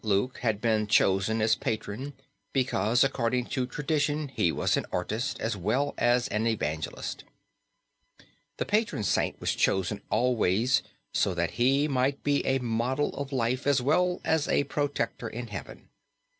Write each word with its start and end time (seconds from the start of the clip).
Luke 0.03 0.39
had 0.39 0.59
been 0.61 0.87
chosen 0.87 1.43
as 1.43 1.55
patron 1.55 2.13
because 2.53 3.03
according 3.03 3.45
to 3.53 3.67
tradition 3.67 4.29
he 4.29 4.51
was 4.51 4.75
an 4.75 4.87
artist 4.91 5.39
as 5.39 5.55
well 5.55 5.93
as 5.95 6.27
an 6.29 6.47
evangelist. 6.47 7.23
The 8.57 8.65
patron 8.65 9.03
saint 9.03 9.39
was 9.39 9.53
chosen 9.53 10.01
always 10.09 10.81
so 11.13 11.35
that 11.35 11.51
he 11.51 11.87
might 11.87 12.23
be 12.23 12.43
a 12.47 12.57
model 12.57 13.09
of 13.15 13.31
life 13.31 13.67
as 13.67 13.79
well 13.79 14.19
as 14.25 14.47
a 14.47 14.63
protector 14.63 15.27
in 15.27 15.49
Heaven. 15.49 15.87